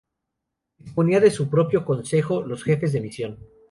Disponía 0.79 1.19
de 1.19 1.29
su 1.29 1.47
propio 1.47 1.85
consejo: 1.85 2.41
los 2.41 2.63
"jefes 2.63 2.91
de 2.91 3.01
misión". 3.01 3.37